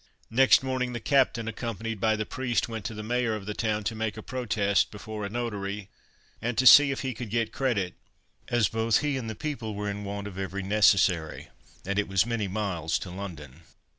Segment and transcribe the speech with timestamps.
[0.31, 3.83] Next morning the captain, accompanied by the priest, went to the Mayor of the town
[3.83, 5.89] to make a protest before a notary,
[6.41, 7.93] and to see if he could get credit,
[8.47, 11.49] as both he and the people were in want of every necessary,
[11.85, 13.61] and it was many miles to London.